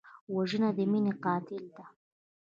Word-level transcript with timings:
وژنه 0.35 0.69
د 0.77 0.79
مینې 0.91 1.13
قاتله 1.23 1.69
ده 1.75 1.85